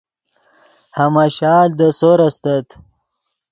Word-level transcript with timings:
ہماشال 0.99 1.67
دے 1.77 1.87
سور 1.99 2.19
استت 2.27 2.67